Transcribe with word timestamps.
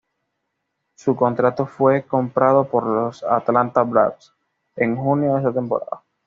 Su 0.95 1.15
contrato 1.15 1.67
fue 1.67 2.01
comprado 2.07 2.67
por 2.67 2.87
los 2.87 3.21
Atlanta 3.23 3.83
Braves 3.83 4.33
en 4.75 4.95
junio 4.95 5.35
de 5.35 5.41
esa 5.41 5.53
temporada. 5.53 6.01